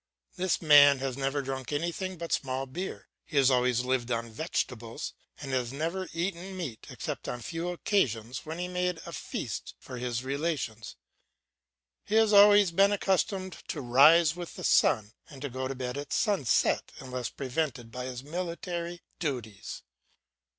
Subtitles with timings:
[0.35, 5.13] This man has never drunk anything but small beer; he has always lived on vegetables,
[5.39, 9.97] and has never eaten meat except on few occasions when he made a feast for
[9.99, 10.95] his relations.
[12.03, 16.11] He has always been accustomed to rise with the sun and go to bed at
[16.13, 19.83] sunset unless prevented by his military duties.